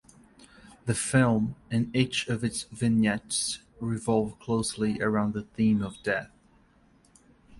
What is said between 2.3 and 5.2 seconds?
its vignettes revolve closely